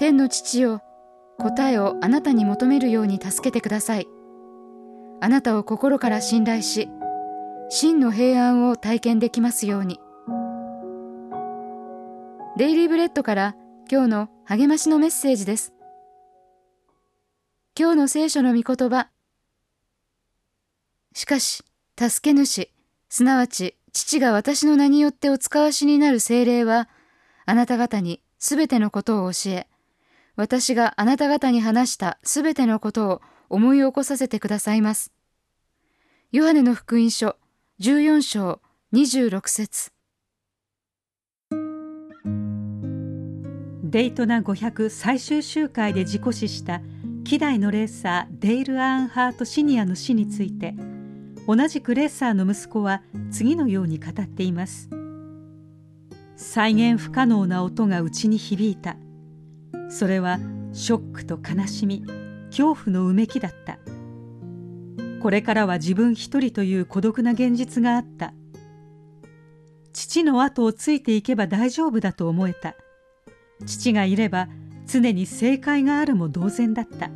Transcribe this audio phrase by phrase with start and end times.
[0.00, 0.80] 天の父よ
[1.38, 4.08] 答えをあなたに求めるように助けてください。
[5.20, 6.88] あなたを心から信頼し
[7.68, 10.00] 真の平安を体験できますように。
[12.56, 13.56] デイリーブレッドから
[13.92, 15.74] 今日の励ましのメッセージです。
[17.78, 19.10] 今日の聖書の御言葉。
[21.12, 21.62] しかし
[21.98, 22.70] 助け主
[23.10, 26.88] すなわち父が私の名によってお使わしになる精霊は
[27.44, 29.69] あなた方にすべてのことを教え
[30.36, 35.12] 私があなた方に話したすべてのことを思い起こさせてくださいます。
[36.32, 37.36] ヨハネの福音書
[37.80, 38.60] 14章
[38.92, 39.92] 26節。
[43.82, 46.80] デイトナ500最終集会で事故死した
[47.24, 50.74] 希代のレーサーデイル・アーンハート・シニアの死について
[51.48, 54.88] 同じくレーサーの息子は次のように語っています。
[56.36, 58.96] 再現不可能な音がうちに響いた。
[59.90, 60.38] それは
[60.72, 62.04] ショックと悲しみ
[62.46, 63.78] 恐怖のうめきだった。
[65.20, 68.32] これからは自分一人という孤独な現実があった。
[69.92, 72.74] 父の後をついていけば大丈夫だと思えた。
[73.66, 74.48] 父がいれば
[74.86, 77.10] 常に正解があるも同然だった。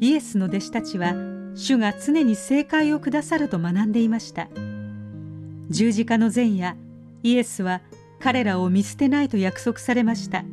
[0.00, 1.14] イエスの弟子たちは
[1.54, 4.48] 主が常に正解をくださると学んでいました。
[5.68, 6.76] 十字架の前夜
[7.22, 7.82] イエスは
[8.18, 10.44] 彼らを見捨てないと約束されました。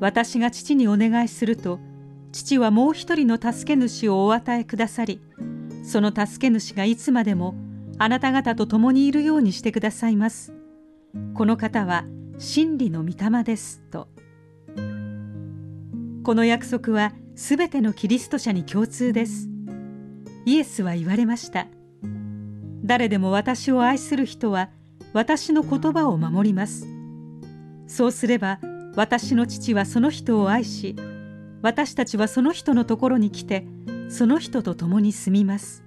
[0.00, 1.80] 私が父にお願いすると
[2.32, 5.20] 父はもう一人の助け主をお与えくださり
[5.82, 7.54] その助け主がいつまでも
[8.00, 10.54] あなた方と共にいるようにしてくださいます。
[11.34, 12.04] この方は
[12.38, 14.08] 真理の御霊ですと。
[16.22, 19.48] この約束はすべてのキリスト者に共通です。
[20.44, 21.66] イエスは言われました。
[22.84, 24.70] 誰でも私を愛する人は
[25.12, 26.86] 私の言葉を守ります。
[27.88, 28.60] そうすれば
[28.98, 30.96] 私の父はその人を愛し
[31.62, 33.64] 私たちはその人のところに来て
[34.08, 35.84] その人と共に住みます。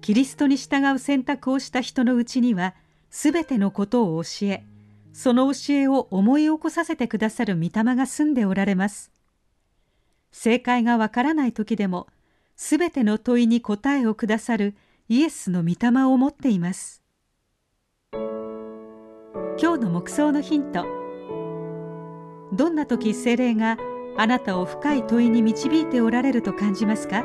[0.00, 2.74] キリストに従う選択をした人のうちには
[3.10, 4.64] すべてのことを教え
[5.12, 9.12] その教えを思い起こさせてくださる御霊が住んでおられます。
[10.32, 12.08] 正解がわからない時でも
[12.56, 14.74] すべての問いに答えをくださる
[15.08, 17.04] イエスの御霊を持っています。
[19.60, 20.86] 今日の目想のヒント。
[22.52, 23.76] どんな時精霊が
[24.16, 27.24] あなたを深い問いに導いておられると感じますか？